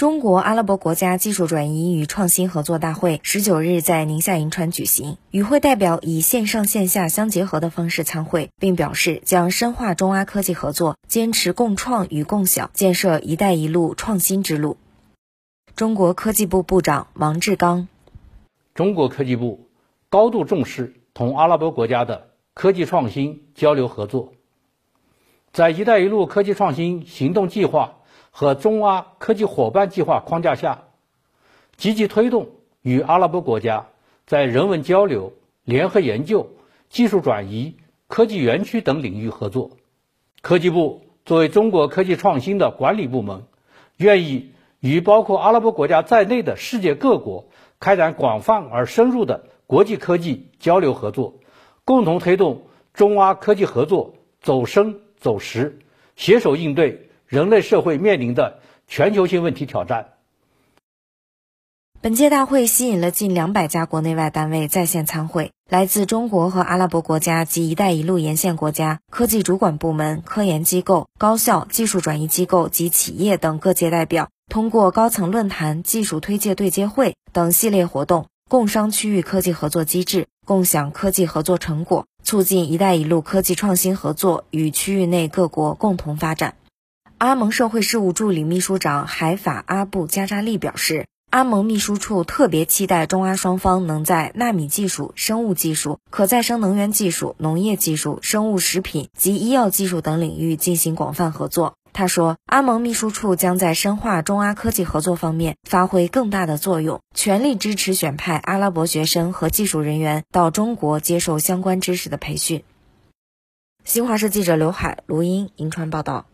[0.00, 14.78] 中国阿拉伯国家技术转移与创新合作大会十九日在宁夏银川举行，与会代表以线上线下相结合的方式参会，并表示将深化中阿科技合作，坚持共创与共享，建设“一带一路”创新之路。
[15.76, 17.86] 中国科技部部长王志刚：
[18.74, 19.68] 中国科技部
[20.08, 24.32] 高度重视同阿拉伯国家的科技创新交流合作，
[25.52, 27.96] 在“一带一路”科技创新行动计划。
[28.30, 30.84] 和中阿科技伙伴计划框架下，
[31.76, 32.48] 积极推动
[32.80, 33.88] 与阿拉伯国家
[34.26, 35.32] 在人文交流、
[35.64, 36.50] 联合研究、
[36.88, 37.76] 技术转移、
[38.06, 39.72] 科技园区等领域合作。
[40.40, 43.42] 科技部作为中国科技创新的管理部门，
[43.96, 51.34] 愿意与包括阿拉伯国家在内的世界各国开展广泛而深入的国际科技交流合作，
[51.84, 52.62] 共同推动
[52.94, 55.78] 中阿科技合作走深走实，
[56.16, 57.09] 携手应对。
[57.30, 58.58] 人类社会面临的
[58.88, 60.14] 全球性问题挑战。
[62.00, 86.56] 本届大会吸引了近两百家国内外单位在线参会，来自中国和阿拉伯国家及“一带一路”沿线国家科技主管部门、科研机构、高校、技术转移机构及企业等各界代表，通过高层论坛、技术推介对接会等系列活动，共商区域科技合作机制，共享科技合作成果，促进“一带一路”科技创新合作与区域内各国共同发展。
[87.20, 101.74] 阿盟社会事务助理秘书长海法阿布加扎利表示，阿盟秘书处特别期待中阿双方能在纳米技术、生物技术、可再生能源技术、农业技术、生物食品及医药技术等领域进行广泛合作。
[101.92, 112.64] 他说，阿盟秘书处将在深化中阿科技合作方面发挥更大的作用，全力支持选派阿拉伯学生和技术人员到中国接受相关知识的培训。
[113.84, 116.24] 新华社记者刘海、卢英银川报道。